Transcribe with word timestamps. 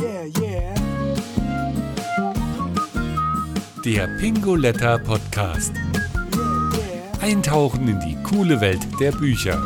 Yeah, 0.00 0.24
yeah. 0.40 0.74
Der 3.84 4.08
Pingoletta 4.18 4.98
Podcast. 4.98 5.72
Eintauchen 7.20 7.88
in 7.88 8.00
die 8.00 8.16
coole 8.22 8.60
Welt 8.60 8.80
der 8.98 9.12
Bücher. 9.12 9.60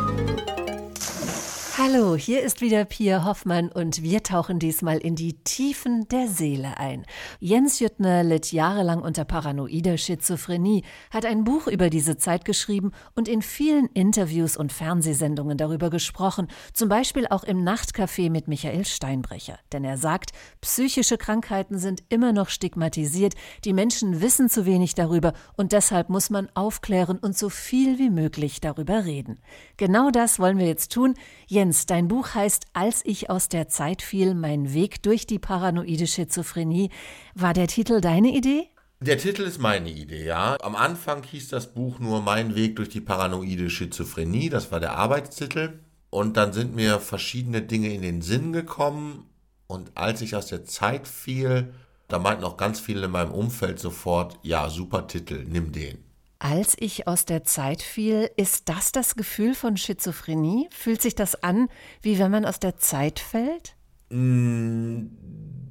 Hallo, 1.91 2.15
hier 2.15 2.43
ist 2.43 2.61
wieder 2.61 2.85
Pia 2.85 3.25
Hoffmann 3.25 3.69
und 3.69 4.03
wir 4.03 4.21
tauchen 4.21 4.59
diesmal 4.59 4.99
in 4.99 5.15
die 5.15 5.33
Tiefen 5.43 6.07
der 6.09 6.27
Seele 6.27 6.77
ein. 6.77 7.03
Jens 7.39 7.79
Jüttner 7.79 8.23
litt 8.23 8.51
jahrelang 8.51 9.01
unter 9.01 9.25
paranoider 9.25 9.97
Schizophrenie, 9.97 10.83
hat 11.09 11.25
ein 11.25 11.43
Buch 11.43 11.65
über 11.65 11.89
diese 11.89 12.17
Zeit 12.17 12.45
geschrieben 12.45 12.91
und 13.15 13.27
in 13.27 13.41
vielen 13.41 13.87
Interviews 13.87 14.55
und 14.55 14.71
Fernsehsendungen 14.71 15.57
darüber 15.57 15.89
gesprochen, 15.89 16.47
zum 16.73 16.89
Beispiel 16.89 17.25
auch 17.27 17.43
im 17.43 17.63
Nachtcafé 17.63 18.29
mit 18.29 18.47
Michael 18.47 18.85
Steinbrecher. 18.85 19.57
Denn 19.71 19.83
er 19.83 19.97
sagt, 19.97 20.31
psychische 20.61 21.17
Krankheiten 21.17 21.79
sind 21.79 22.03
immer 22.09 22.33
noch 22.33 22.49
stigmatisiert, 22.49 23.33
die 23.65 23.73
Menschen 23.73 24.21
wissen 24.21 24.47
zu 24.49 24.67
wenig 24.67 24.93
darüber 24.93 25.33
und 25.57 25.71
deshalb 25.71 26.09
muss 26.09 26.29
man 26.29 26.49
aufklären 26.53 27.17
und 27.17 27.35
so 27.35 27.49
viel 27.49 27.97
wie 27.97 28.11
möglich 28.11 28.61
darüber 28.61 29.05
reden. 29.05 29.39
Genau 29.77 30.11
das 30.11 30.37
wollen 30.37 30.59
wir 30.59 30.67
jetzt 30.67 30.91
tun. 30.91 31.15
Jens 31.47 31.78
Jens, 31.79 31.85
dein 31.85 32.09
Buch 32.09 32.35
heißt 32.35 32.65
Als 32.73 33.05
ich 33.05 33.29
aus 33.29 33.47
der 33.47 33.69
Zeit 33.69 34.01
fiel, 34.01 34.33
mein 34.33 34.73
Weg 34.73 35.01
durch 35.01 35.25
die 35.25 35.39
paranoide 35.39 36.07
Schizophrenie. 36.07 36.89
War 37.35 37.53
der 37.53 37.67
Titel 37.67 38.01
deine 38.01 38.35
Idee? 38.35 38.67
Der 38.99 39.17
Titel 39.17 39.43
ist 39.43 39.59
meine 39.59 39.89
Idee, 39.89 40.25
ja. 40.25 40.57
Am 40.61 40.75
Anfang 40.75 41.23
hieß 41.23 41.47
das 41.47 41.73
Buch 41.73 41.99
nur 41.99 42.21
Mein 42.21 42.53
Weg 42.53 42.75
durch 42.75 42.89
die 42.89 42.99
paranoide 42.99 43.69
Schizophrenie, 43.69 44.49
das 44.49 44.73
war 44.73 44.81
der 44.81 44.97
Arbeitstitel. 44.97 45.79
Und 46.09 46.35
dann 46.35 46.51
sind 46.51 46.75
mir 46.75 46.99
verschiedene 46.99 47.61
Dinge 47.61 47.93
in 47.93 48.01
den 48.01 48.21
Sinn 48.21 48.51
gekommen. 48.51 49.29
Und 49.67 49.95
als 49.95 50.21
ich 50.21 50.35
aus 50.35 50.47
der 50.47 50.65
Zeit 50.65 51.07
fiel, 51.07 51.73
da 52.09 52.19
meinten 52.19 52.43
auch 52.43 52.57
ganz 52.57 52.81
viele 52.81 53.05
in 53.05 53.11
meinem 53.11 53.31
Umfeld 53.31 53.79
sofort, 53.79 54.37
ja, 54.43 54.69
super 54.69 55.07
Titel, 55.07 55.45
nimm 55.47 55.71
den. 55.71 56.08
Als 56.41 56.77
ich 56.79 57.05
aus 57.05 57.25
der 57.25 57.43
Zeit 57.43 57.81
fiel, 57.81 58.31
ist 58.37 58.69
das 58.69 58.93
das 58.93 59.15
Gefühl 59.15 59.53
von 59.53 59.75
Schizophrenie? 59.75 60.69
Fühlt 60.71 61.01
sich 61.01 61.13
das 61.13 61.43
an, 61.43 61.67
wie 62.01 62.17
wenn 62.17 62.31
man 62.31 62.45
aus 62.45 62.59
der 62.59 62.77
Zeit 62.77 63.19
fällt? 63.19 63.75
Mm, 64.09 65.07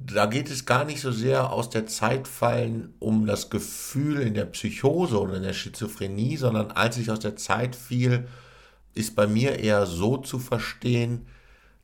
da 0.05 0.27
geht 0.27 0.51
es 0.51 0.67
gar 0.67 0.85
nicht 0.85 1.01
so 1.01 1.11
sehr 1.11 1.51
aus 1.51 1.71
der 1.71 1.87
Zeit 1.87 2.27
fallen 2.27 2.93
um 2.99 3.25
das 3.25 3.49
Gefühl 3.49 4.21
in 4.21 4.35
der 4.35 4.45
Psychose 4.45 5.19
oder 5.19 5.37
in 5.37 5.43
der 5.43 5.53
Schizophrenie, 5.53 6.37
sondern 6.37 6.69
als 6.69 6.97
ich 6.97 7.09
aus 7.09 7.19
der 7.19 7.35
Zeit 7.35 7.75
fiel, 7.75 8.27
ist 8.93 9.15
bei 9.15 9.25
mir 9.25 9.57
eher 9.57 9.87
so 9.87 10.17
zu 10.17 10.37
verstehen, 10.37 11.25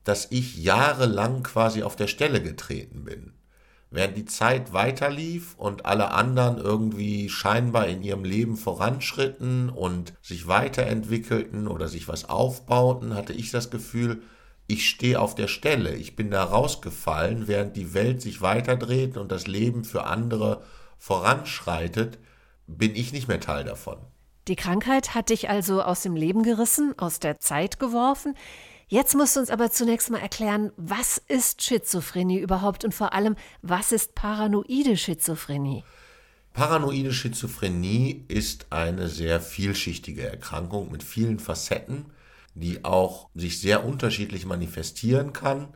dass 0.04 0.28
ich 0.30 0.58
jahrelang 0.58 1.42
quasi 1.42 1.82
auf 1.82 1.96
der 1.96 2.08
Stelle 2.08 2.42
getreten 2.42 3.04
bin. 3.04 3.34
Während 3.96 4.18
die 4.18 4.26
Zeit 4.26 4.74
weiterlief 4.74 5.56
und 5.56 5.86
alle 5.86 6.12
anderen 6.12 6.58
irgendwie 6.58 7.30
scheinbar 7.30 7.88
in 7.88 8.04
ihrem 8.04 8.26
Leben 8.26 8.58
voranschritten 8.58 9.70
und 9.70 10.14
sich 10.22 10.48
weiterentwickelten 10.50 11.70
oder 11.70 11.88
sich 11.88 12.10
was 12.10 12.28
aufbauten, 12.28 13.16
hatte 13.16 13.32
ich 13.32 13.52
das 13.52 13.70
Gefühl, 13.70 14.22
ich 14.68 14.90
stehe 14.90 15.22
auf 15.22 15.34
der 15.34 15.48
Stelle, 15.48 15.96
ich 15.96 16.18
bin 16.18 16.30
da 16.30 16.44
rausgefallen, 16.44 17.48
während 17.48 17.78
die 17.78 17.94
Welt 17.94 18.22
sich 18.22 18.42
weiterdreht 18.42 19.16
und 19.16 19.32
das 19.32 19.48
Leben 19.48 19.86
für 19.86 20.04
andere 20.04 20.62
voranschreitet, 20.98 22.20
bin 22.68 22.98
ich 22.98 23.14
nicht 23.14 23.30
mehr 23.30 23.40
Teil 23.40 23.64
davon. 23.64 23.96
Die 24.50 24.58
Krankheit 24.58 25.16
hat 25.16 25.30
dich 25.30 25.50
also 25.50 25.82
aus 25.82 26.02
dem 26.02 26.18
Leben 26.18 26.44
gerissen, 26.44 27.00
aus 27.00 27.20
der 27.20 27.40
Zeit 27.40 27.80
geworfen. 27.80 28.36
Jetzt 28.88 29.16
musst 29.16 29.36
du 29.36 29.40
uns 29.40 29.50
aber 29.50 29.72
zunächst 29.72 30.12
mal 30.12 30.20
erklären, 30.20 30.72
was 30.78 31.18
ist 31.28 31.64
Schizophrenie 31.64 32.40
überhaupt 32.40 32.86
und 32.86 32.94
vor 32.94 33.14
allem, 33.14 33.36
was 33.64 33.92
ist 33.92 34.14
paranoide 34.14 34.96
Schizophrenie? 34.96 35.84
Paranoide 36.54 37.12
Schizophrenie 37.12 38.26
ist 38.28 38.68
eine 38.70 39.08
sehr 39.10 39.42
vielschichtige 39.42 40.30
Erkrankung 40.30 40.92
mit 40.92 41.04
vielen 41.04 41.40
Facetten, 41.40 42.06
die 42.54 42.86
auch 42.86 43.30
sich 43.34 43.60
sehr 43.60 43.84
unterschiedlich 43.84 44.46
manifestieren 44.46 45.34
kann. 45.34 45.68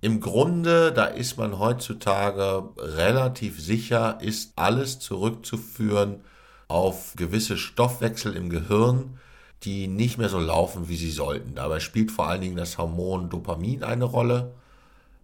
Im 0.00 0.20
Grunde, 0.20 0.92
da 0.92 1.04
ist 1.04 1.36
man 1.36 1.58
heutzutage 1.58 2.70
relativ 2.78 3.60
sicher, 3.60 4.18
ist 4.20 4.52
alles 4.56 4.98
zurückzuführen 4.98 6.24
auf 6.68 7.12
gewisse 7.16 7.56
Stoffwechsel 7.56 8.34
im 8.34 8.50
Gehirn, 8.50 9.18
die 9.62 9.88
nicht 9.88 10.18
mehr 10.18 10.28
so 10.28 10.38
laufen, 10.38 10.88
wie 10.88 10.96
sie 10.96 11.10
sollten. 11.10 11.54
Dabei 11.54 11.80
spielt 11.80 12.10
vor 12.10 12.26
allen 12.26 12.40
Dingen 12.40 12.56
das 12.56 12.78
Hormon 12.78 13.30
Dopamin 13.30 13.82
eine 13.82 14.04
Rolle. 14.04 14.54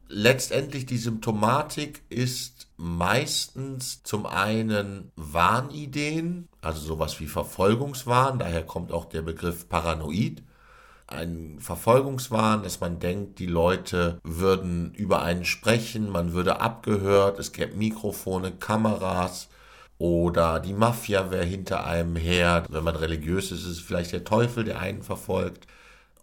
Letztendlich 0.08 0.84
die 0.84 0.98
Symptomatik 0.98 2.02
ist 2.10 2.68
meistens 2.76 4.02
zum 4.02 4.26
einen 4.26 5.10
Wahnideen, 5.16 6.48
also 6.60 6.80
sowas 6.80 7.18
wie 7.20 7.26
Verfolgungswahn, 7.26 8.38
daher 8.38 8.62
kommt 8.62 8.92
auch 8.92 9.06
der 9.06 9.22
Begriff 9.22 9.68
Paranoid. 9.68 10.42
Ein 11.06 11.56
Verfolgungswahn, 11.60 12.62
dass 12.62 12.80
man 12.80 12.98
denkt, 12.98 13.38
die 13.38 13.46
Leute 13.46 14.18
würden 14.22 14.92
über 14.94 15.22
einen 15.22 15.44
sprechen, 15.44 16.10
man 16.10 16.32
würde 16.32 16.60
abgehört, 16.60 17.38
es 17.38 17.52
gäbe 17.52 17.76
Mikrofone, 17.76 18.52
Kameras, 18.52 19.48
oder 20.02 20.58
die 20.58 20.72
Mafia 20.72 21.30
wäre 21.30 21.44
hinter 21.44 21.86
einem 21.86 22.16
her. 22.16 22.64
Wenn 22.68 22.82
man 22.82 22.96
religiös 22.96 23.52
ist, 23.52 23.60
ist 23.60 23.68
es 23.68 23.78
vielleicht 23.78 24.10
der 24.10 24.24
Teufel, 24.24 24.64
der 24.64 24.80
einen 24.80 25.04
verfolgt. 25.04 25.68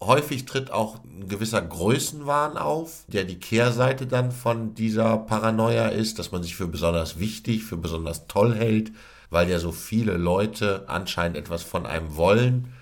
Häufig 0.01 0.43
tritt 0.43 0.69
auch 0.69 1.01
ein 1.05 1.29
gewisser 1.29 1.61
Größenwahn 1.61 2.57
auf, 2.57 3.05
der 3.07 3.23
die 3.23 3.39
Kehrseite 3.39 4.05
dann 4.05 4.33
von 4.33 4.75
dieser 4.75 5.15
Paranoia 5.19 5.87
ist, 5.87 6.19
dass 6.19 6.33
man 6.33 6.43
sich 6.43 6.57
für 6.57 6.67
besonders 6.67 7.19
wichtig, 7.19 7.63
für 7.63 7.77
besonders 7.77 8.27
toll 8.27 8.53
hält, 8.53 8.91
weil 9.29 9.49
ja 9.49 9.59
so 9.59 9.71
viele 9.71 10.17
Leute 10.17 10.83
anscheinend 10.87 11.37
etwas 11.37 11.63
von 11.63 11.85
einem 11.85 12.17
wollen. 12.17 12.73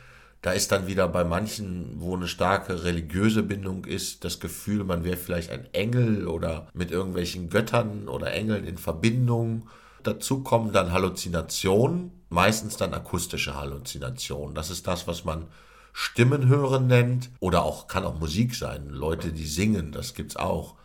Da 0.41 0.51
ist 0.53 0.71
dann 0.71 0.87
wieder 0.87 1.07
bei 1.07 1.23
manchen, 1.23 1.91
wo 1.97 2.15
eine 2.15 2.27
starke 2.27 2.83
religiöse 2.83 3.43
Bindung 3.43 3.85
ist, 3.85 4.23
das 4.25 4.39
Gefühl, 4.39 4.83
man 4.83 5.03
wäre 5.03 5.17
vielleicht 5.17 5.51
ein 5.51 5.71
Engel 5.73 6.27
oder 6.27 6.69
mit 6.73 6.89
irgendwelchen 6.89 7.51
Göttern 7.51 8.07
oder 8.07 8.33
Engeln 8.33 8.65
in 8.65 8.79
Verbindung. 8.79 9.69
Dazu 10.07 10.41
kommen 10.41 10.71
dann 10.71 10.93
Halluzinationen, 10.93 12.11
meistens 12.29 12.77
dann 12.77 12.93
akustische 12.93 13.55
Halluzinationen. 13.55 14.55
Das 14.55 14.69
ist 14.69 14.87
das, 14.87 15.05
was 15.05 15.25
man 15.25 15.47
Stimmen 15.91 16.47
hören 16.47 16.87
nennt 16.87 17.29
oder 17.41 17.63
auch 17.63 17.87
kann 17.87 18.05
auch 18.05 18.17
Musik 18.17 18.55
sein. 18.55 18.87
Leute, 18.89 19.33
die 19.33 19.45
singen, 19.45 19.91
das 19.91 20.13
gibt's 20.13 20.37
auch. 20.37 20.75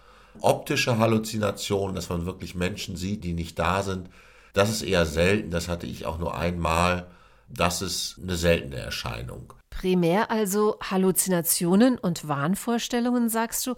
Optische 0.40 0.98
Halluzinationen, 0.98 1.94
dass 1.94 2.08
man 2.08 2.26
wirklich 2.26 2.56
Menschen 2.56 2.96
sieht, 2.96 3.22
die 3.22 3.32
nicht 3.32 3.60
da 3.60 3.84
sind, 3.84 4.10
das 4.54 4.70
ist 4.70 4.82
eher 4.82 5.06
selten. 5.06 5.52
Das 5.52 5.68
hatte 5.68 5.86
ich 5.86 6.04
auch 6.04 6.18
nur 6.18 6.36
einmal. 6.36 7.06
Das 7.48 7.80
ist 7.80 8.18
eine 8.20 8.34
seltene 8.34 8.76
Erscheinung. 8.76 9.52
Primär 9.70 10.32
also 10.32 10.78
Halluzinationen 10.82 11.96
und 11.96 12.26
Wahnvorstellungen, 12.26 13.28
sagst 13.28 13.68
du. 13.68 13.76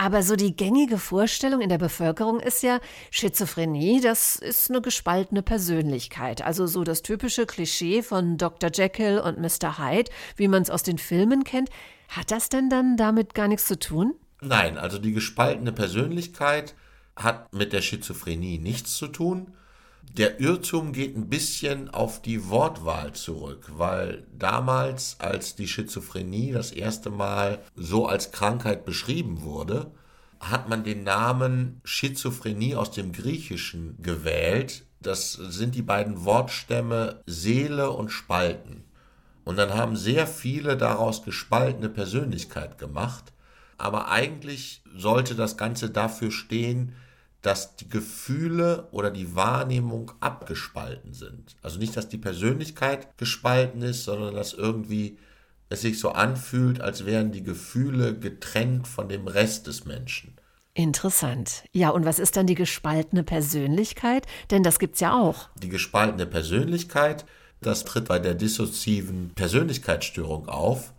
Aber 0.00 0.22
so 0.22 0.36
die 0.36 0.54
gängige 0.54 0.96
Vorstellung 0.96 1.60
in 1.60 1.68
der 1.68 1.78
Bevölkerung 1.78 2.38
ist 2.38 2.62
ja, 2.62 2.78
Schizophrenie, 3.10 4.00
das 4.00 4.36
ist 4.36 4.70
eine 4.70 4.80
gespaltene 4.80 5.42
Persönlichkeit. 5.42 6.40
Also 6.40 6.68
so 6.68 6.84
das 6.84 7.02
typische 7.02 7.46
Klischee 7.46 8.02
von 8.02 8.38
Dr. 8.38 8.70
Jekyll 8.72 9.18
und 9.18 9.40
Mr. 9.40 9.76
Hyde, 9.76 10.10
wie 10.36 10.46
man 10.46 10.62
es 10.62 10.70
aus 10.70 10.84
den 10.84 10.98
Filmen 10.98 11.42
kennt. 11.42 11.68
Hat 12.08 12.30
das 12.30 12.48
denn 12.48 12.70
dann 12.70 12.96
damit 12.96 13.34
gar 13.34 13.48
nichts 13.48 13.66
zu 13.66 13.76
tun? 13.76 14.14
Nein, 14.40 14.78
also 14.78 14.98
die 14.98 15.12
gespaltene 15.12 15.72
Persönlichkeit 15.72 16.76
hat 17.16 17.52
mit 17.52 17.72
der 17.72 17.82
Schizophrenie 17.82 18.58
nichts 18.58 18.96
zu 18.96 19.08
tun. 19.08 19.52
Der 20.16 20.40
Irrtum 20.40 20.92
geht 20.92 21.16
ein 21.16 21.28
bisschen 21.28 21.90
auf 21.90 22.22
die 22.22 22.48
Wortwahl 22.48 23.12
zurück, 23.12 23.70
weil 23.76 24.26
damals, 24.36 25.16
als 25.20 25.54
die 25.54 25.68
Schizophrenie 25.68 26.52
das 26.52 26.72
erste 26.72 27.10
Mal 27.10 27.60
so 27.76 28.06
als 28.06 28.32
Krankheit 28.32 28.84
beschrieben 28.84 29.42
wurde, 29.42 29.92
hat 30.40 30.68
man 30.68 30.84
den 30.84 31.04
Namen 31.04 31.80
Schizophrenie 31.84 32.74
aus 32.74 32.90
dem 32.90 33.12
Griechischen 33.12 34.00
gewählt. 34.02 34.86
Das 35.00 35.32
sind 35.32 35.74
die 35.74 35.82
beiden 35.82 36.24
Wortstämme 36.24 37.22
Seele 37.26 37.90
und 37.90 38.10
Spalten. 38.10 38.84
Und 39.44 39.56
dann 39.56 39.74
haben 39.74 39.96
sehr 39.96 40.26
viele 40.26 40.76
daraus 40.76 41.22
gespaltene 41.22 41.88
Persönlichkeit 41.88 42.78
gemacht. 42.78 43.32
Aber 43.78 44.10
eigentlich 44.10 44.82
sollte 44.94 45.34
das 45.34 45.56
Ganze 45.56 45.90
dafür 45.90 46.30
stehen, 46.30 46.94
dass 47.42 47.76
die 47.76 47.88
Gefühle 47.88 48.88
oder 48.90 49.10
die 49.10 49.34
Wahrnehmung 49.34 50.12
abgespalten 50.20 51.14
sind. 51.14 51.56
Also 51.62 51.78
nicht, 51.78 51.96
dass 51.96 52.08
die 52.08 52.18
Persönlichkeit 52.18 53.16
gespalten 53.16 53.82
ist, 53.82 54.04
sondern 54.04 54.34
dass 54.34 54.54
irgendwie 54.54 55.18
es 55.68 55.82
sich 55.82 56.00
so 56.00 56.10
anfühlt, 56.10 56.80
als 56.80 57.04
wären 57.04 57.30
die 57.30 57.42
Gefühle 57.42 58.18
getrennt 58.18 58.88
von 58.88 59.08
dem 59.08 59.28
Rest 59.28 59.66
des 59.66 59.84
Menschen. 59.84 60.34
Interessant. 60.74 61.64
Ja, 61.72 61.90
und 61.90 62.04
was 62.04 62.18
ist 62.18 62.36
dann 62.36 62.46
die 62.46 62.54
gespaltene 62.54 63.24
Persönlichkeit? 63.24 64.26
Denn 64.50 64.62
das 64.62 64.78
gibt's 64.78 65.00
ja 65.00 65.20
auch. 65.20 65.48
Die 65.56 65.68
gespaltene 65.68 66.26
Persönlichkeit, 66.26 67.24
das 67.60 67.84
tritt 67.84 68.06
bei 68.06 68.18
der 68.18 68.34
dissoziativen 68.34 69.32
Persönlichkeitsstörung 69.34 70.48
auf. 70.48 70.92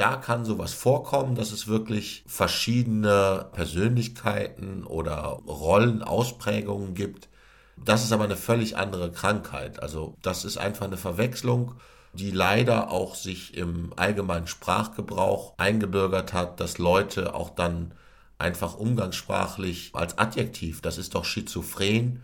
Da 0.00 0.16
kann 0.16 0.46
sowas 0.46 0.72
vorkommen, 0.72 1.34
dass 1.34 1.52
es 1.52 1.68
wirklich 1.68 2.24
verschiedene 2.26 3.50
Persönlichkeiten 3.52 4.84
oder 4.84 5.40
Rollenausprägungen 5.46 6.94
gibt. 6.94 7.28
Das 7.76 8.02
ist 8.02 8.12
aber 8.12 8.24
eine 8.24 8.36
völlig 8.36 8.78
andere 8.78 9.12
Krankheit. 9.12 9.82
Also 9.82 10.16
das 10.22 10.46
ist 10.46 10.56
einfach 10.56 10.86
eine 10.86 10.96
Verwechslung, 10.96 11.74
die 12.14 12.30
leider 12.30 12.90
auch 12.90 13.14
sich 13.14 13.54
im 13.54 13.92
allgemeinen 13.96 14.46
Sprachgebrauch 14.46 15.52
eingebürgert 15.58 16.32
hat, 16.32 16.60
dass 16.60 16.78
Leute 16.78 17.34
auch 17.34 17.50
dann 17.50 17.92
einfach 18.38 18.76
umgangssprachlich 18.76 19.90
als 19.92 20.16
Adjektiv, 20.16 20.80
das 20.80 20.96
ist 20.96 21.14
doch 21.14 21.26
schizophren, 21.26 22.22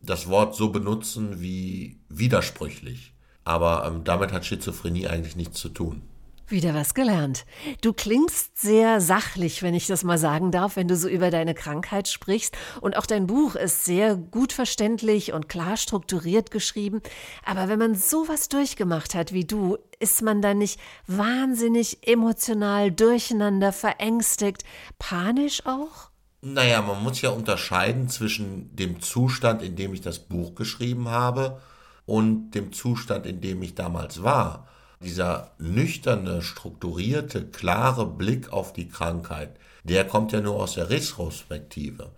das 0.00 0.28
Wort 0.28 0.54
so 0.54 0.70
benutzen 0.70 1.42
wie 1.42 2.00
widersprüchlich. 2.08 3.12
Aber 3.44 3.86
ähm, 3.86 4.04
damit 4.04 4.32
hat 4.32 4.46
Schizophrenie 4.46 5.08
eigentlich 5.08 5.36
nichts 5.36 5.60
zu 5.60 5.68
tun. 5.68 6.02
Wieder 6.50 6.74
was 6.74 6.94
gelernt. 6.94 7.44
Du 7.82 7.92
klingst 7.92 8.56
sehr 8.58 9.02
sachlich, 9.02 9.62
wenn 9.62 9.74
ich 9.74 9.86
das 9.86 10.02
mal 10.02 10.16
sagen 10.16 10.50
darf, 10.50 10.76
wenn 10.76 10.88
du 10.88 10.96
so 10.96 11.06
über 11.06 11.30
deine 11.30 11.52
Krankheit 11.52 12.08
sprichst. 12.08 12.56
Und 12.80 12.96
auch 12.96 13.04
dein 13.04 13.26
Buch 13.26 13.54
ist 13.54 13.84
sehr 13.84 14.16
gut 14.16 14.54
verständlich 14.54 15.34
und 15.34 15.50
klar 15.50 15.76
strukturiert 15.76 16.50
geschrieben. 16.50 17.02
Aber 17.44 17.68
wenn 17.68 17.78
man 17.78 17.94
sowas 17.94 18.48
durchgemacht 18.48 19.14
hat 19.14 19.34
wie 19.34 19.44
du, 19.44 19.76
ist 20.00 20.22
man 20.22 20.40
dann 20.40 20.56
nicht 20.56 20.80
wahnsinnig 21.06 22.08
emotional 22.08 22.92
durcheinander, 22.92 23.70
verängstigt, 23.70 24.64
panisch 24.98 25.66
auch? 25.66 26.08
Naja, 26.40 26.80
man 26.80 27.02
muss 27.02 27.20
ja 27.20 27.28
unterscheiden 27.28 28.08
zwischen 28.08 28.74
dem 28.74 29.02
Zustand, 29.02 29.62
in 29.62 29.76
dem 29.76 29.92
ich 29.92 30.00
das 30.00 30.18
Buch 30.18 30.54
geschrieben 30.54 31.08
habe 31.08 31.60
und 32.06 32.52
dem 32.52 32.72
Zustand, 32.72 33.26
in 33.26 33.42
dem 33.42 33.62
ich 33.62 33.74
damals 33.74 34.22
war. 34.22 34.66
Dieser 35.00 35.52
nüchterne, 35.58 36.42
strukturierte, 36.42 37.46
klare 37.46 38.06
Blick 38.06 38.52
auf 38.52 38.72
die 38.72 38.88
Krankheit, 38.88 39.56
der 39.84 40.06
kommt 40.06 40.32
ja 40.32 40.40
nur 40.40 40.56
aus 40.56 40.74
der 40.74 40.90
Retrospektive. 40.90 42.10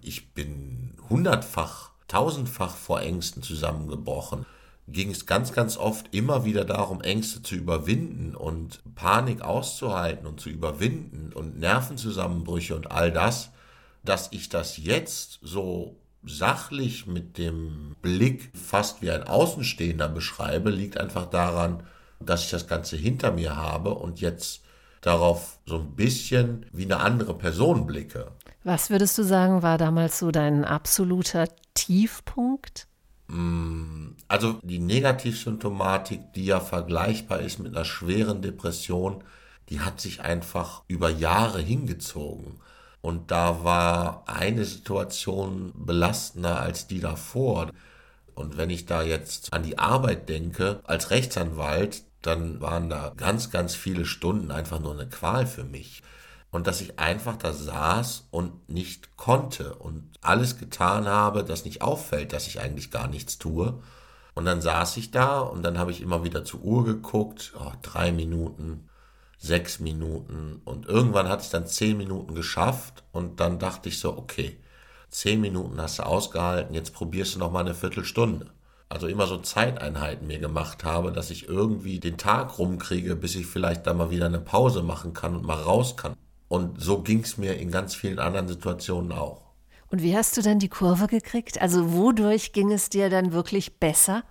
Ich 0.00 0.32
bin 0.32 0.94
hundertfach, 1.10 1.90
tausendfach 2.08 2.74
vor 2.74 3.00
Ängsten 3.02 3.42
zusammengebrochen. 3.42 4.46
Ging 4.88 5.10
es 5.10 5.26
ganz, 5.26 5.52
ganz 5.52 5.76
oft 5.76 6.12
immer 6.12 6.44
wieder 6.44 6.64
darum, 6.64 7.02
Ängste 7.02 7.42
zu 7.42 7.54
überwinden 7.54 8.34
und 8.34 8.80
Panik 8.94 9.42
auszuhalten 9.42 10.26
und 10.26 10.40
zu 10.40 10.48
überwinden 10.48 11.32
und 11.32 11.58
Nervenzusammenbrüche 11.58 12.74
und 12.74 12.90
all 12.90 13.12
das, 13.12 13.50
dass 14.02 14.32
ich 14.32 14.48
das 14.48 14.78
jetzt 14.78 15.38
so 15.42 15.96
sachlich 16.24 17.06
mit 17.06 17.38
dem 17.38 17.94
Blick 18.02 18.50
fast 18.54 19.02
wie 19.02 19.10
ein 19.10 19.24
Außenstehender 19.24 20.08
beschreibe, 20.08 20.70
liegt 20.70 20.98
einfach 20.98 21.26
daran, 21.26 21.82
dass 22.26 22.44
ich 22.44 22.50
das 22.50 22.66
Ganze 22.66 22.96
hinter 22.96 23.32
mir 23.32 23.56
habe 23.56 23.94
und 23.94 24.20
jetzt 24.20 24.62
darauf 25.00 25.58
so 25.66 25.78
ein 25.78 25.94
bisschen 25.96 26.66
wie 26.72 26.84
eine 26.84 26.98
andere 26.98 27.34
Person 27.34 27.86
blicke. 27.86 28.32
Was 28.64 28.90
würdest 28.90 29.18
du 29.18 29.24
sagen, 29.24 29.62
war 29.62 29.76
damals 29.76 30.18
so 30.18 30.30
dein 30.30 30.64
absoluter 30.64 31.48
Tiefpunkt? 31.74 32.86
Mm, 33.26 34.10
also 34.28 34.60
die 34.62 34.78
Negativsymptomatik, 34.78 36.32
die 36.34 36.46
ja 36.46 36.60
vergleichbar 36.60 37.40
ist 37.40 37.58
mit 37.58 37.74
einer 37.74 37.84
schweren 37.84 38.42
Depression, 38.42 39.24
die 39.68 39.80
hat 39.80 40.00
sich 40.00 40.20
einfach 40.20 40.82
über 40.86 41.10
Jahre 41.10 41.60
hingezogen. 41.60 42.60
Und 43.00 43.32
da 43.32 43.64
war 43.64 44.22
eine 44.26 44.64
Situation 44.64 45.72
belastender 45.74 46.60
als 46.60 46.86
die 46.86 47.00
davor. 47.00 47.70
Und 48.34 48.56
wenn 48.56 48.70
ich 48.70 48.86
da 48.86 49.02
jetzt 49.02 49.52
an 49.52 49.64
die 49.64 49.78
Arbeit 49.78 50.28
denke, 50.28 50.80
als 50.84 51.10
Rechtsanwalt, 51.10 52.04
dann 52.22 52.60
waren 52.60 52.88
da 52.88 53.12
ganz, 53.16 53.50
ganz 53.50 53.74
viele 53.74 54.04
Stunden 54.04 54.50
einfach 54.50 54.80
nur 54.80 54.92
eine 54.92 55.08
Qual 55.08 55.46
für 55.46 55.64
mich. 55.64 56.02
Und 56.50 56.66
dass 56.66 56.80
ich 56.80 56.98
einfach 56.98 57.36
da 57.36 57.52
saß 57.52 58.28
und 58.30 58.68
nicht 58.68 59.16
konnte 59.16 59.74
und 59.74 60.10
alles 60.20 60.58
getan 60.58 61.06
habe, 61.06 61.44
das 61.44 61.64
nicht 61.64 61.82
auffällt, 61.82 62.32
dass 62.32 62.46
ich 62.46 62.60
eigentlich 62.60 62.90
gar 62.90 63.08
nichts 63.08 63.38
tue. 63.38 63.82
Und 64.34 64.44
dann 64.44 64.60
saß 64.60 64.96
ich 64.98 65.10
da 65.10 65.40
und 65.40 65.62
dann 65.62 65.78
habe 65.78 65.90
ich 65.90 66.00
immer 66.00 66.24
wieder 66.24 66.44
zur 66.44 66.60
Uhr 66.60 66.84
geguckt, 66.84 67.52
oh, 67.58 67.72
drei 67.82 68.12
Minuten, 68.12 68.88
sechs 69.38 69.80
Minuten 69.80 70.62
und 70.64 70.86
irgendwann 70.86 71.28
hat 71.28 71.40
es 71.40 71.50
dann 71.50 71.66
zehn 71.66 71.96
Minuten 71.96 72.34
geschafft 72.34 73.02
und 73.12 73.40
dann 73.40 73.58
dachte 73.58 73.88
ich 73.88 73.98
so, 73.98 74.16
okay, 74.16 74.56
zehn 75.10 75.40
Minuten 75.40 75.80
hast 75.80 75.98
du 75.98 76.04
ausgehalten, 76.06 76.74
jetzt 76.74 76.94
probierst 76.94 77.34
du 77.34 77.40
noch 77.40 77.50
mal 77.50 77.60
eine 77.60 77.74
Viertelstunde 77.74 78.52
also 78.92 79.06
immer 79.06 79.26
so 79.26 79.38
Zeiteinheiten 79.38 80.26
mir 80.26 80.38
gemacht 80.38 80.84
habe, 80.84 81.12
dass 81.12 81.30
ich 81.30 81.48
irgendwie 81.48 81.98
den 81.98 82.18
Tag 82.18 82.58
rumkriege, 82.58 83.16
bis 83.16 83.34
ich 83.34 83.46
vielleicht 83.46 83.86
da 83.86 83.94
mal 83.94 84.10
wieder 84.10 84.26
eine 84.26 84.38
Pause 84.38 84.82
machen 84.82 85.14
kann 85.14 85.34
und 85.34 85.46
mal 85.46 85.60
raus 85.60 85.96
kann. 85.96 86.14
Und 86.48 86.78
so 86.80 87.00
ging 87.00 87.20
es 87.20 87.38
mir 87.38 87.56
in 87.56 87.70
ganz 87.70 87.94
vielen 87.94 88.18
anderen 88.18 88.48
Situationen 88.48 89.12
auch. 89.12 89.40
Und 89.88 90.02
wie 90.02 90.14
hast 90.14 90.36
du 90.36 90.42
dann 90.42 90.58
die 90.58 90.68
Kurve 90.68 91.06
gekriegt? 91.06 91.62
Also 91.62 91.92
wodurch 91.92 92.52
ging 92.52 92.70
es 92.70 92.90
dir 92.90 93.08
dann 93.08 93.32
wirklich 93.32 93.78
besser? 93.78 94.24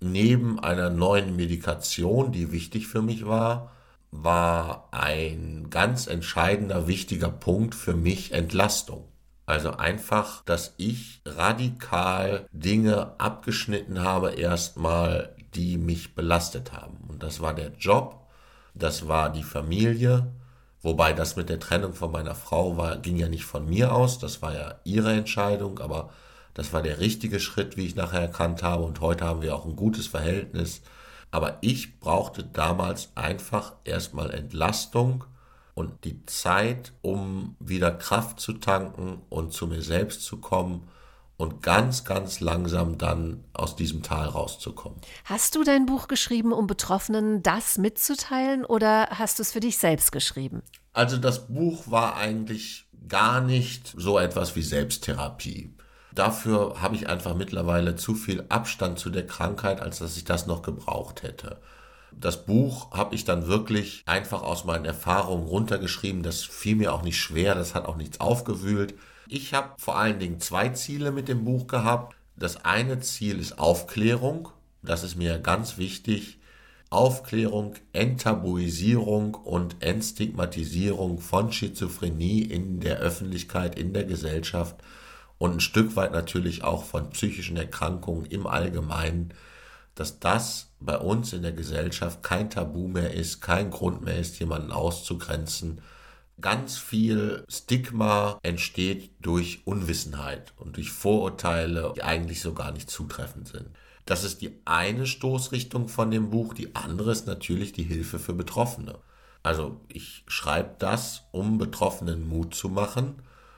Neben 0.00 0.58
einer 0.58 0.88
neuen 0.88 1.36
Medikation, 1.36 2.32
die 2.32 2.50
wichtig 2.50 2.86
für 2.86 3.02
mich 3.02 3.26
war, 3.26 3.72
war 4.10 4.88
ein 4.90 5.68
ganz 5.68 6.06
entscheidender, 6.06 6.86
wichtiger 6.86 7.28
Punkt 7.28 7.74
für 7.74 7.94
mich 7.94 8.32
Entlastung. 8.32 9.04
Also 9.48 9.78
einfach, 9.78 10.44
dass 10.44 10.74
ich 10.76 11.22
radikal 11.24 12.46
Dinge 12.52 13.14
abgeschnitten 13.16 14.04
habe, 14.04 14.32
erstmal, 14.32 15.34
die 15.54 15.78
mich 15.78 16.14
belastet 16.14 16.74
haben. 16.74 16.98
Und 17.08 17.22
das 17.22 17.40
war 17.40 17.54
der 17.54 17.72
Job, 17.78 18.26
das 18.74 19.08
war 19.08 19.32
die 19.32 19.42
Familie, 19.42 20.30
wobei 20.82 21.14
das 21.14 21.36
mit 21.36 21.48
der 21.48 21.58
Trennung 21.58 21.94
von 21.94 22.12
meiner 22.12 22.34
Frau 22.34 22.76
war, 22.76 22.98
ging 22.98 23.16
ja 23.16 23.30
nicht 23.30 23.46
von 23.46 23.66
mir 23.66 23.94
aus, 23.94 24.18
das 24.18 24.42
war 24.42 24.52
ja 24.52 24.74
ihre 24.84 25.14
Entscheidung, 25.14 25.78
aber 25.78 26.10
das 26.52 26.74
war 26.74 26.82
der 26.82 27.00
richtige 27.00 27.40
Schritt, 27.40 27.78
wie 27.78 27.86
ich 27.86 27.96
nachher 27.96 28.20
erkannt 28.20 28.62
habe. 28.62 28.84
Und 28.84 29.00
heute 29.00 29.24
haben 29.24 29.40
wir 29.40 29.56
auch 29.56 29.64
ein 29.64 29.76
gutes 29.76 30.08
Verhältnis. 30.08 30.82
Aber 31.30 31.56
ich 31.62 32.00
brauchte 32.00 32.44
damals 32.44 33.12
einfach 33.14 33.72
erstmal 33.84 34.30
Entlastung 34.30 35.24
und 35.78 36.04
die 36.04 36.26
Zeit, 36.26 36.92
um 37.02 37.54
wieder 37.60 37.92
Kraft 37.92 38.40
zu 38.40 38.54
tanken 38.54 39.22
und 39.28 39.52
zu 39.52 39.68
mir 39.68 39.80
selbst 39.80 40.24
zu 40.24 40.38
kommen 40.38 40.88
und 41.36 41.62
ganz, 41.62 42.04
ganz 42.04 42.40
langsam 42.40 42.98
dann 42.98 43.44
aus 43.52 43.76
diesem 43.76 44.02
Tal 44.02 44.26
rauszukommen. 44.26 44.98
Hast 45.24 45.54
du 45.54 45.62
dein 45.62 45.86
Buch 45.86 46.08
geschrieben, 46.08 46.52
um 46.52 46.66
Betroffenen 46.66 47.44
das 47.44 47.78
mitzuteilen 47.78 48.64
oder 48.64 49.06
hast 49.10 49.38
du 49.38 49.42
es 49.42 49.52
für 49.52 49.60
dich 49.60 49.78
selbst 49.78 50.10
geschrieben? 50.10 50.64
Also 50.94 51.16
das 51.16 51.46
Buch 51.46 51.88
war 51.88 52.16
eigentlich 52.16 52.88
gar 53.06 53.40
nicht 53.40 53.94
so 53.96 54.18
etwas 54.18 54.56
wie 54.56 54.62
Selbsttherapie. 54.62 55.76
Dafür 56.12 56.82
habe 56.82 56.96
ich 56.96 57.08
einfach 57.08 57.36
mittlerweile 57.36 57.94
zu 57.94 58.16
viel 58.16 58.44
Abstand 58.48 58.98
zu 58.98 59.10
der 59.10 59.28
Krankheit, 59.28 59.80
als 59.80 60.00
dass 60.00 60.16
ich 60.16 60.24
das 60.24 60.48
noch 60.48 60.62
gebraucht 60.62 61.22
hätte. 61.22 61.60
Das 62.20 62.44
Buch 62.44 62.90
habe 62.90 63.14
ich 63.14 63.24
dann 63.24 63.46
wirklich 63.46 64.02
einfach 64.06 64.42
aus 64.42 64.64
meinen 64.64 64.84
Erfahrungen 64.84 65.46
runtergeschrieben. 65.46 66.22
Das 66.22 66.42
fiel 66.42 66.76
mir 66.76 66.92
auch 66.92 67.02
nicht 67.02 67.18
schwer, 67.18 67.54
das 67.54 67.74
hat 67.74 67.86
auch 67.86 67.96
nichts 67.96 68.18
aufgewühlt. 68.20 68.94
Ich 69.28 69.54
habe 69.54 69.74
vor 69.78 69.98
allen 69.98 70.18
Dingen 70.18 70.40
zwei 70.40 70.70
Ziele 70.70 71.12
mit 71.12 71.28
dem 71.28 71.44
Buch 71.44 71.66
gehabt. 71.66 72.16
Das 72.36 72.64
eine 72.64 73.00
Ziel 73.00 73.38
ist 73.38 73.58
Aufklärung. 73.58 74.48
Das 74.82 75.04
ist 75.04 75.16
mir 75.16 75.38
ganz 75.38 75.78
wichtig. 75.78 76.38
Aufklärung, 76.90 77.74
Enttabuisierung 77.92 79.34
und 79.34 79.76
Entstigmatisierung 79.80 81.20
von 81.20 81.52
Schizophrenie 81.52 82.40
in 82.42 82.80
der 82.80 82.98
Öffentlichkeit, 82.98 83.78
in 83.78 83.92
der 83.92 84.04
Gesellschaft 84.04 84.76
und 85.36 85.52
ein 85.52 85.60
Stück 85.60 85.96
weit 85.96 86.12
natürlich 86.12 86.64
auch 86.64 86.84
von 86.84 87.10
psychischen 87.10 87.56
Erkrankungen 87.56 88.24
im 88.26 88.46
Allgemeinen 88.46 89.34
dass 89.98 90.20
das 90.20 90.70
bei 90.78 90.96
uns 90.96 91.32
in 91.32 91.42
der 91.42 91.50
Gesellschaft 91.50 92.22
kein 92.22 92.50
Tabu 92.50 92.86
mehr 92.86 93.12
ist, 93.12 93.40
kein 93.40 93.70
Grund 93.70 94.04
mehr 94.04 94.16
ist, 94.16 94.38
jemanden 94.38 94.70
auszugrenzen. 94.70 95.80
Ganz 96.40 96.78
viel 96.78 97.44
Stigma 97.48 98.38
entsteht 98.44 99.10
durch 99.20 99.62
Unwissenheit 99.64 100.52
und 100.56 100.76
durch 100.76 100.92
Vorurteile, 100.92 101.92
die 101.96 102.04
eigentlich 102.04 102.40
so 102.40 102.54
gar 102.54 102.70
nicht 102.70 102.88
zutreffend 102.88 103.48
sind. 103.48 103.70
Das 104.06 104.22
ist 104.22 104.40
die 104.40 104.60
eine 104.64 105.04
Stoßrichtung 105.04 105.88
von 105.88 106.12
dem 106.12 106.30
Buch. 106.30 106.54
Die 106.54 106.76
andere 106.76 107.10
ist 107.10 107.26
natürlich 107.26 107.72
die 107.72 107.82
Hilfe 107.82 108.20
für 108.20 108.34
Betroffene. 108.34 109.00
Also 109.42 109.80
ich 109.88 110.22
schreibe 110.28 110.76
das, 110.78 111.24
um 111.32 111.58
Betroffenen 111.58 112.28
Mut 112.28 112.54
zu 112.54 112.68
machen, 112.68 113.16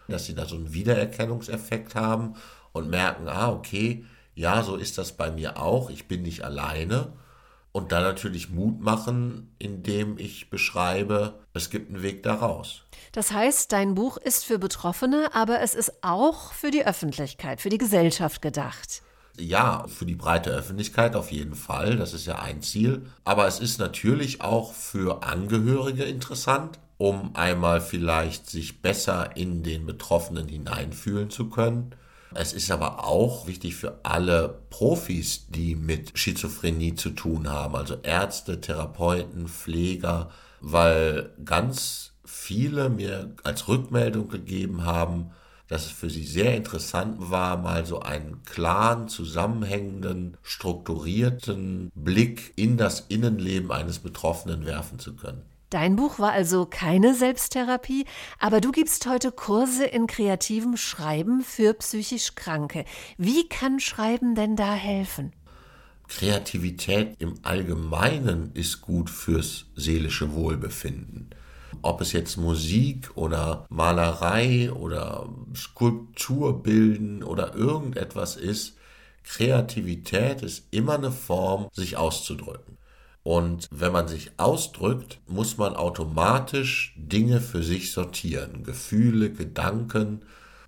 dass 0.08 0.24
sie 0.24 0.34
da 0.34 0.46
so 0.46 0.56
einen 0.56 0.72
Wiedererkennungseffekt 0.72 1.94
haben 1.94 2.34
und 2.72 2.88
merken, 2.88 3.28
ah, 3.28 3.50
okay, 3.50 4.06
ja, 4.40 4.62
so 4.62 4.76
ist 4.76 4.96
das 4.96 5.12
bei 5.12 5.30
mir 5.30 5.58
auch, 5.58 5.90
ich 5.90 6.08
bin 6.08 6.22
nicht 6.22 6.44
alleine. 6.44 7.12
Und 7.72 7.92
dann 7.92 8.02
natürlich 8.02 8.50
Mut 8.50 8.80
machen, 8.80 9.54
indem 9.58 10.18
ich 10.18 10.50
beschreibe, 10.50 11.38
es 11.52 11.70
gibt 11.70 11.90
einen 11.90 12.02
Weg 12.02 12.24
daraus. 12.24 12.82
Das 13.12 13.30
heißt, 13.32 13.70
dein 13.70 13.94
Buch 13.94 14.16
ist 14.16 14.44
für 14.44 14.58
Betroffene, 14.58 15.28
aber 15.34 15.60
es 15.60 15.74
ist 15.74 15.92
auch 16.02 16.52
für 16.52 16.70
die 16.72 16.84
Öffentlichkeit, 16.84 17.60
für 17.60 17.68
die 17.68 17.78
Gesellschaft 17.78 18.42
gedacht. 18.42 19.02
Ja, 19.38 19.86
für 19.86 20.06
die 20.06 20.16
breite 20.16 20.50
Öffentlichkeit 20.50 21.14
auf 21.14 21.30
jeden 21.30 21.54
Fall, 21.54 21.96
das 21.96 22.12
ist 22.12 22.26
ja 22.26 22.40
ein 22.40 22.62
Ziel. 22.62 23.06
Aber 23.24 23.46
es 23.46 23.60
ist 23.60 23.78
natürlich 23.78 24.40
auch 24.40 24.72
für 24.72 25.22
Angehörige 25.22 26.04
interessant, 26.04 26.80
um 26.98 27.36
einmal 27.36 27.80
vielleicht 27.80 28.50
sich 28.50 28.82
besser 28.82 29.36
in 29.36 29.62
den 29.62 29.86
Betroffenen 29.86 30.48
hineinfühlen 30.48 31.30
zu 31.30 31.50
können. 31.50 31.94
Es 32.34 32.52
ist 32.52 32.70
aber 32.70 33.04
auch 33.04 33.46
wichtig 33.46 33.74
für 33.74 34.00
alle 34.04 34.60
Profis, 34.70 35.46
die 35.48 35.74
mit 35.74 36.16
Schizophrenie 36.16 36.94
zu 36.94 37.10
tun 37.10 37.48
haben, 37.48 37.74
also 37.74 37.96
Ärzte, 38.02 38.60
Therapeuten, 38.60 39.48
Pfleger, 39.48 40.30
weil 40.60 41.30
ganz 41.44 42.12
viele 42.24 42.88
mir 42.88 43.34
als 43.42 43.66
Rückmeldung 43.66 44.28
gegeben 44.28 44.84
haben, 44.84 45.32
dass 45.66 45.86
es 45.86 45.92
für 45.92 46.10
sie 46.10 46.24
sehr 46.24 46.56
interessant 46.56 47.30
war, 47.30 47.56
mal 47.56 47.86
so 47.86 48.00
einen 48.00 48.42
klaren, 48.44 49.08
zusammenhängenden, 49.08 50.36
strukturierten 50.42 51.92
Blick 51.94 52.52
in 52.56 52.76
das 52.76 53.00
Innenleben 53.08 53.70
eines 53.70 54.00
Betroffenen 54.00 54.66
werfen 54.66 54.98
zu 54.98 55.14
können. 55.14 55.42
Dein 55.70 55.94
Buch 55.94 56.18
war 56.18 56.32
also 56.32 56.66
keine 56.66 57.14
Selbsttherapie, 57.14 58.04
aber 58.40 58.60
du 58.60 58.72
gibst 58.72 59.06
heute 59.06 59.30
Kurse 59.30 59.84
in 59.84 60.08
kreativem 60.08 60.76
Schreiben 60.76 61.42
für 61.42 61.74
psychisch 61.74 62.34
Kranke. 62.34 62.84
Wie 63.16 63.48
kann 63.48 63.78
Schreiben 63.78 64.34
denn 64.34 64.56
da 64.56 64.74
helfen? 64.74 65.32
Kreativität 66.08 67.14
im 67.20 67.34
Allgemeinen 67.42 68.50
ist 68.54 68.80
gut 68.80 69.08
fürs 69.08 69.66
seelische 69.76 70.34
Wohlbefinden. 70.34 71.30
Ob 71.82 72.00
es 72.00 72.12
jetzt 72.12 72.36
Musik 72.36 73.12
oder 73.14 73.64
Malerei 73.70 74.72
oder 74.72 75.28
Skulptur 75.54 76.64
bilden 76.64 77.22
oder 77.22 77.54
irgendetwas 77.54 78.34
ist, 78.34 78.76
Kreativität 79.22 80.42
ist 80.42 80.66
immer 80.72 80.94
eine 80.94 81.12
Form, 81.12 81.68
sich 81.72 81.96
auszudrücken. 81.96 82.79
Und 83.22 83.68
wenn 83.70 83.92
man 83.92 84.08
sich 84.08 84.32
ausdrückt, 84.38 85.18
muss 85.26 85.58
man 85.58 85.76
automatisch 85.76 86.94
Dinge 86.96 87.40
für 87.40 87.62
sich 87.62 87.92
sortieren, 87.92 88.64
Gefühle, 88.64 89.30
Gedanken. 89.30 90.22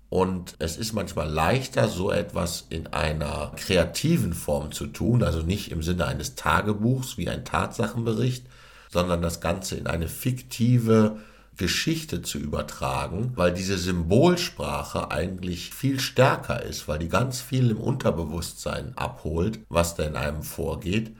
Und 0.09 0.55
es 0.59 0.77
ist 0.77 0.93
manchmal 0.93 1.27
leichter, 1.27 1.87
so 1.87 2.11
etwas 2.11 2.67
in 2.69 2.87
einer 2.87 3.51
kreativen 3.55 4.33
Form 4.33 4.71
zu 4.71 4.85
tun, 4.87 5.23
also 5.23 5.41
nicht 5.41 5.71
im 5.71 5.81
Sinne 5.81 6.05
eines 6.05 6.35
Tagebuchs 6.35 7.17
wie 7.17 7.27
ein 7.27 7.45
Tatsachenbericht, 7.45 8.45
sondern 8.91 9.23
das 9.23 9.41
Ganze 9.41 9.75
in 9.75 9.87
eine 9.87 10.07
fiktive 10.07 11.17
Geschichte 11.57 12.21
zu 12.21 12.37
übertragen, 12.37 13.31
weil 13.35 13.53
diese 13.53 13.77
Symbolsprache 13.77 15.11
eigentlich 15.11 15.73
viel 15.73 15.99
stärker 15.99 16.63
ist, 16.63 16.87
weil 16.87 16.99
die 16.99 17.09
ganz 17.09 17.41
viel 17.41 17.71
im 17.71 17.79
Unterbewusstsein 17.79 18.93
abholt, 18.95 19.59
was 19.69 19.95
da 19.95 20.03
in 20.03 20.15
einem 20.15 20.43
vorgeht. 20.43 21.15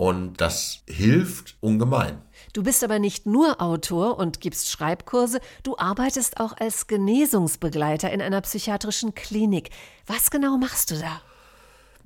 Und 0.00 0.40
das 0.40 0.82
hilft 0.86 1.58
ungemein. 1.60 2.22
Du 2.54 2.62
bist 2.62 2.82
aber 2.82 2.98
nicht 2.98 3.26
nur 3.26 3.60
Autor 3.60 4.16
und 4.16 4.40
gibst 4.40 4.70
Schreibkurse, 4.70 5.40
du 5.62 5.76
arbeitest 5.76 6.40
auch 6.40 6.56
als 6.56 6.86
Genesungsbegleiter 6.86 8.10
in 8.10 8.22
einer 8.22 8.40
psychiatrischen 8.40 9.14
Klinik. 9.14 9.68
Was 10.06 10.30
genau 10.30 10.56
machst 10.56 10.90
du 10.90 10.94
da? 10.94 11.20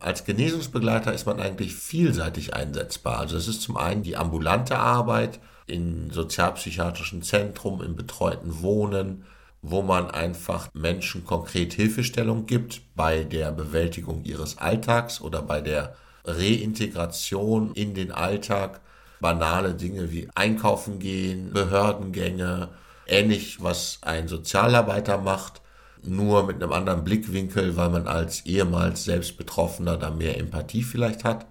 Als 0.01 0.25
Genesungsbegleiter 0.25 1.13
ist 1.13 1.25
man 1.25 1.39
eigentlich 1.39 1.73
vielseitig 1.73 2.53
einsetzbar. 2.53 3.21
Also 3.21 3.37
es 3.37 3.47
ist 3.47 3.63
zum 3.63 3.77
einen 3.77 4.03
die 4.03 4.17
ambulante 4.17 4.77
Arbeit 4.77 5.39
in 5.69 6.11
sozialpsychiatrischen 6.11 7.23
Zentren, 7.23 7.81
im 7.81 7.95
betreuten 7.95 8.61
Wohnen, 8.61 9.25
wo 9.63 9.83
man 9.83 10.11
einfach 10.11 10.69
Menschen 10.75 11.25
konkret 11.25 11.75
Hilfestellung 11.75 12.47
gibt 12.47 12.83
bei 12.97 13.23
der 13.23 13.53
Bewältigung 13.53 14.25
ihres 14.25 14.59
Alltags 14.59 15.21
oder 15.21 15.43
bei 15.43 15.61
der 15.61 15.95
Reintegration 16.25 17.73
in 17.75 17.95
den 17.95 18.13
Alltag, 18.13 18.81
banale 19.21 19.75
Dinge 19.75 20.11
wie 20.11 20.29
einkaufen 20.35 20.99
gehen, 20.99 21.53
Behördengänge, 21.53 22.71
ähnlich 23.07 23.63
was 23.63 23.99
ein 24.03 24.29
Sozialarbeiter 24.29 25.19
macht, 25.19 25.61
nur 26.03 26.47
mit 26.47 26.63
einem 26.63 26.73
anderen 26.73 27.05
Blickwinkel, 27.05 27.77
weil 27.77 27.91
man 27.91 28.07
als 28.07 28.45
ehemals 28.47 29.05
selbst 29.05 29.37
Betroffener 29.37 29.97
da 29.97 30.11
mehr 30.11 30.39
Empathie 30.39 30.83
vielleicht 30.83 31.25
hat. 31.25 31.47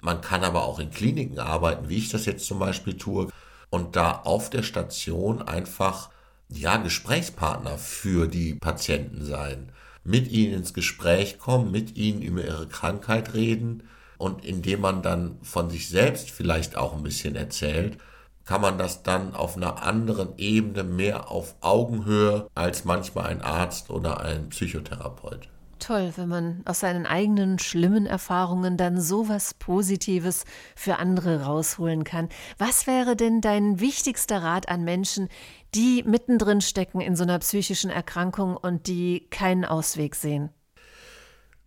Man 0.00 0.20
kann 0.20 0.44
aber 0.44 0.64
auch 0.64 0.78
in 0.78 0.90
Kliniken 0.90 1.38
arbeiten, 1.38 1.88
wie 1.88 1.96
ich 1.96 2.10
das 2.10 2.26
jetzt 2.26 2.46
zum 2.46 2.58
Beispiel 2.58 2.98
tue, 2.98 3.28
und 3.70 3.96
da 3.96 4.12
auf 4.24 4.50
der 4.50 4.62
Station 4.62 5.42
einfach 5.42 6.10
ja 6.48 6.76
Gesprächspartner 6.76 7.78
für 7.78 8.28
die 8.28 8.54
Patienten 8.54 9.24
sein, 9.24 9.70
mit 10.04 10.30
ihnen 10.30 10.54
ins 10.54 10.74
Gespräch 10.74 11.38
kommen, 11.38 11.70
mit 11.70 11.96
ihnen 11.96 12.22
über 12.22 12.44
ihre 12.44 12.68
Krankheit 12.68 13.34
reden, 13.34 13.82
und 14.18 14.44
indem 14.44 14.80
man 14.80 15.02
dann 15.02 15.38
von 15.42 15.70
sich 15.70 15.88
selbst 15.88 16.30
vielleicht 16.30 16.76
auch 16.76 16.94
ein 16.94 17.02
bisschen 17.02 17.36
erzählt, 17.36 17.98
kann 18.44 18.60
man 18.60 18.78
das 18.78 19.02
dann 19.02 19.34
auf 19.34 19.56
einer 19.56 19.82
anderen 19.82 20.36
Ebene 20.36 20.84
mehr 20.84 21.30
auf 21.30 21.54
Augenhöhe 21.60 22.46
als 22.54 22.84
manchmal 22.84 23.26
ein 23.26 23.40
Arzt 23.40 23.90
oder 23.90 24.20
ein 24.20 24.50
Psychotherapeut. 24.50 25.48
Toll, 25.78 26.12
wenn 26.16 26.28
man 26.28 26.62
aus 26.64 26.80
seinen 26.80 27.04
eigenen 27.04 27.58
schlimmen 27.58 28.06
Erfahrungen 28.06 28.76
dann 28.76 29.00
so 29.00 29.28
was 29.28 29.54
Positives 29.54 30.44
für 30.76 30.98
andere 30.98 31.42
rausholen 31.42 32.04
kann. 32.04 32.28
Was 32.58 32.86
wäre 32.86 33.16
denn 33.16 33.40
dein 33.40 33.80
wichtigster 33.80 34.42
Rat 34.42 34.68
an 34.68 34.84
Menschen, 34.84 35.28
die 35.74 36.02
mittendrin 36.04 36.60
stecken 36.60 37.00
in 37.00 37.16
so 37.16 37.24
einer 37.24 37.38
psychischen 37.40 37.90
Erkrankung 37.90 38.56
und 38.56 38.86
die 38.86 39.26
keinen 39.30 39.64
Ausweg 39.64 40.14
sehen? 40.14 40.50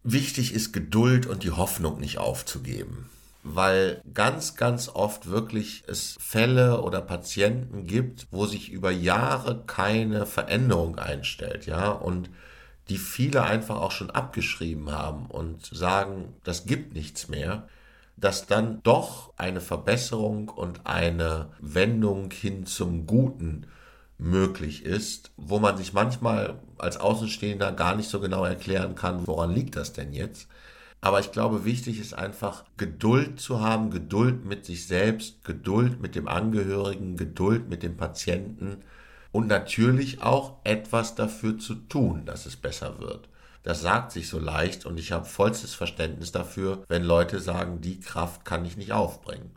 Wichtig 0.09 0.53
ist 0.53 0.71
Geduld 0.71 1.25
und 1.25 1.43
die 1.43 1.51
Hoffnung 1.51 1.99
nicht 1.99 2.17
aufzugeben, 2.17 3.09
weil 3.43 4.01
ganz, 4.13 4.55
ganz 4.55 4.87
oft 4.87 5.29
wirklich 5.29 5.83
es 5.85 6.15
Fälle 6.17 6.81
oder 6.81 7.01
Patienten 7.01 7.85
gibt, 7.85 8.25
wo 8.31 8.45
sich 8.45 8.71
über 8.71 8.89
Jahre 8.89 9.65
keine 9.67 10.25
Veränderung 10.25 10.97
einstellt, 10.97 11.65
ja, 11.65 11.91
und 11.91 12.29
die 12.87 12.97
viele 12.97 13.43
einfach 13.43 13.81
auch 13.81 13.91
schon 13.91 14.09
abgeschrieben 14.09 14.93
haben 14.93 15.25
und 15.25 15.65
sagen, 15.65 16.35
das 16.45 16.65
gibt 16.65 16.93
nichts 16.93 17.27
mehr, 17.27 17.67
dass 18.15 18.47
dann 18.47 18.81
doch 18.83 19.33
eine 19.35 19.59
Verbesserung 19.59 20.47
und 20.47 20.85
eine 20.85 21.49
Wendung 21.59 22.31
hin 22.31 22.65
zum 22.65 23.07
Guten 23.07 23.67
möglich 24.17 24.83
ist, 24.83 25.31
wo 25.37 25.59
man 25.59 25.77
sich 25.77 25.93
manchmal 25.93 26.59
als 26.77 26.97
Außenstehender 26.97 27.71
gar 27.71 27.95
nicht 27.95 28.09
so 28.09 28.19
genau 28.19 28.43
erklären 28.43 28.95
kann, 28.95 29.27
woran 29.27 29.51
liegt 29.53 29.75
das 29.75 29.93
denn 29.93 30.13
jetzt. 30.13 30.47
Aber 30.99 31.19
ich 31.19 31.31
glaube, 31.31 31.63
wichtig 31.63 31.99
ist 31.99 32.15
einfach 32.15 32.65
Geduld 32.77 33.39
zu 33.39 33.61
haben, 33.61 33.91
Geduld 33.91 34.45
mit 34.45 34.65
sich 34.65 34.87
selbst, 34.87 35.43
Geduld 35.43 36.01
mit 36.01 36.15
dem 36.15 36.27
Angehörigen, 36.27 37.17
Geduld 37.17 37.69
mit 37.69 37.83
dem 37.83 37.97
Patienten 37.97 38.77
und 39.31 39.47
natürlich 39.47 40.23
auch 40.23 40.57
etwas 40.63 41.13
dafür 41.13 41.59
zu 41.59 41.75
tun, 41.75 42.25
dass 42.25 42.47
es 42.47 42.55
besser 42.55 42.99
wird. 42.99 43.29
Das 43.61 43.81
sagt 43.81 44.11
sich 44.11 44.29
so 44.29 44.39
leicht 44.39 44.85
und 44.85 44.97
ich 44.97 45.11
habe 45.11 45.25
vollstes 45.25 45.75
Verständnis 45.75 46.31
dafür, 46.31 46.83
wenn 46.87 47.03
Leute 47.03 47.39
sagen, 47.39 47.81
die 47.81 47.99
Kraft 47.99 48.45
kann 48.45 48.65
ich 48.65 48.77
nicht 48.77 48.93
aufbringen 48.93 49.56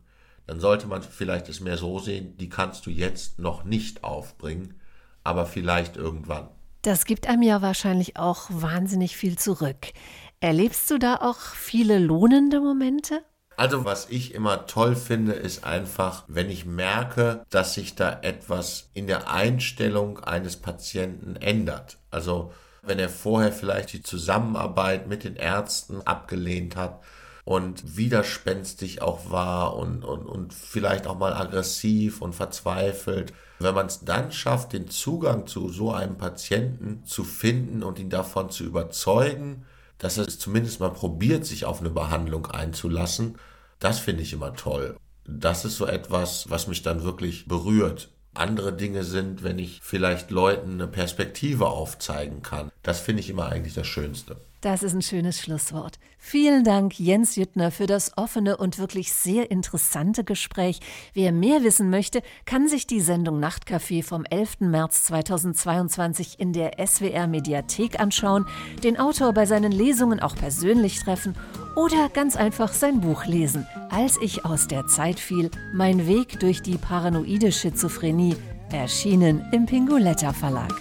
dann 0.51 0.59
sollte 0.59 0.89
man 0.89 1.01
vielleicht 1.01 1.49
es 1.49 1.61
mehr 1.61 1.77
so 1.77 2.01
sehen, 2.01 2.37
die 2.37 2.49
kannst 2.49 2.85
du 2.85 2.91
jetzt 2.91 3.39
noch 3.39 3.63
nicht 3.63 4.03
aufbringen, 4.03 4.75
aber 5.23 5.47
vielleicht 5.47 5.97
irgendwann. 5.97 6.49
Das 6.83 7.05
gibt 7.05 7.29
einem 7.29 7.43
ja 7.43 7.63
wahrscheinlich 7.63 8.17
auch 8.17 8.49
wahnsinnig 8.51 9.17
viel 9.17 9.39
zurück. 9.39 9.93
Erlebst 10.41 10.91
du 10.91 10.99
da 10.99 11.19
auch 11.21 11.39
viele 11.39 12.01
lohnende 12.01 12.59
Momente? 12.59 13.23
Also 13.57 13.85
was 13.85 14.11
ich 14.11 14.35
immer 14.35 14.67
toll 14.67 14.97
finde, 14.97 15.35
ist 15.35 15.63
einfach, 15.63 16.25
wenn 16.27 16.51
ich 16.51 16.65
merke, 16.65 17.45
dass 17.51 17.75
sich 17.75 17.95
da 17.95 18.19
etwas 18.23 18.91
in 18.93 19.07
der 19.07 19.31
Einstellung 19.31 20.19
eines 20.19 20.57
Patienten 20.57 21.37
ändert. 21.37 21.99
Also 22.11 22.53
wenn 22.83 22.99
er 22.99 23.09
vorher 23.09 23.53
vielleicht 23.53 23.93
die 23.93 24.03
Zusammenarbeit 24.03 25.07
mit 25.07 25.23
den 25.23 25.37
Ärzten 25.37 26.05
abgelehnt 26.05 26.75
hat 26.75 27.01
und 27.45 27.97
widerspenstig 27.97 29.03
auch 29.03 29.31
war 29.31 29.77
und, 29.77 30.05
und, 30.05 30.27
und 30.27 30.55
vielleicht 30.55 31.07
auch 31.07 31.19
mal 31.19 31.33
aggressiv 31.33 32.23
und 32.23 32.35
verzweifelt. 32.35 33.33
Wenn 33.59 33.75
man 33.75 33.87
es 33.87 34.01
dann 34.05 34.33
schafft, 34.33 34.73
den 34.73 34.89
Zugang 34.89 35.47
zu 35.47 35.69
so 35.69 35.93
einem 35.93 36.17
Patienten 36.17 37.05
zu 37.05 37.25
finden 37.25 37.83
und 37.83 37.99
ihn 37.99 38.11
davon 38.11 38.51
zu 38.51 38.65
überzeugen, 38.65 39.67
dass 39.99 40.17
er 40.17 40.27
es 40.27 40.39
zumindest 40.39 40.81
mal 40.81 40.91
probiert, 40.91 41.45
sich 41.45 41.67
auf 41.67 41.81
eine 41.81 41.91
Behandlung 41.91 42.47
einzulassen, 42.47 43.37
das 43.79 43.99
finde 43.99 44.23
ich 44.23 44.33
immer 44.33 44.55
toll. 44.55 44.97
Das 45.27 45.65
ist 45.65 45.77
so 45.77 45.87
etwas, 45.87 46.51
was 46.51 46.67
mich 46.67 46.83
dann 46.83 47.03
wirklich 47.03 47.47
berührt. 47.47 48.11
Andere 48.35 48.73
Dinge 48.73 49.05
sind, 49.05 49.43
wenn 49.43 49.59
ich 49.59 49.81
vielleicht 49.83 50.31
Leuten 50.31 50.75
eine 50.75 50.87
Perspektive 50.87 51.69
aufzeigen 51.69 52.43
kann. 52.43 52.71
Das 52.83 53.01
finde 53.01 53.21
ich 53.21 53.29
immer 53.29 53.47
eigentlich 53.47 53.75
das 53.75 53.87
Schönste. 53.87 54.37
Das 54.61 54.83
ist 54.83 54.93
ein 54.93 55.01
schönes 55.01 55.41
Schlusswort. 55.41 55.99
Vielen 56.19 56.65
Dank, 56.65 57.01
Jens 57.01 57.37
Jüttner, 57.37 57.71
für 57.71 57.87
das 57.87 58.19
offene 58.19 58.59
und 58.59 58.79
wirklich 58.79 59.11
sehr 59.11 59.51
interessante 59.51 60.23
Gespräch. 60.23 60.81
Wer 61.15 61.33
mehr 61.33 61.63
wissen 61.63 61.89
möchte, 61.89 62.21
kann 62.45 62.69
sich 62.69 62.87
die 62.87 63.01
Sendung 63.01 63.43
Nachtcafé 63.43 64.05
vom 64.05 64.27
11. 64.27 64.61
März 64.61 65.05
2022 65.05 66.39
in 66.39 66.53
der 66.53 66.73
SWR 66.87 67.27
Mediathek 67.27 67.99
anschauen, 67.99 68.45
den 68.85 68.99
Autor 68.99 69.33
bei 69.33 69.47
seinen 69.47 69.73
Lesungen 69.73 70.21
auch 70.21 70.37
persönlich 70.37 71.01
treffen 71.01 71.35
oder 71.75 72.11
ganz 72.13 72.37
einfach 72.37 72.75
sein 72.75 73.01
Buch 73.01 73.25
lesen. 73.25 73.67
Als 73.89 74.19
ich 74.21 74.45
aus 74.45 74.69
der 74.69 74.87
Zeit 74.87 75.19
fiel, 75.19 75.51
mein 75.73 76.07
Weg 76.07 76.39
durch 76.39 76.61
die 76.61 76.77
paranoide 76.77 77.51
Schizophrenie, 77.51 78.37
erschienen 78.71 79.43
im 79.53 79.65
Pinguletta 79.65 80.35
Verlag. 80.35 80.75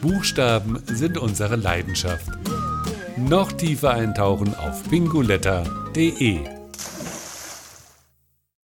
Buchstaben 0.00 0.82
sind 0.86 1.18
unsere 1.18 1.56
Leidenschaft. 1.56 2.30
Noch 3.28 3.52
tiefer 3.52 3.90
eintauchen 3.90 4.54
auf 4.54 4.88
pinguletta.de 4.88 6.59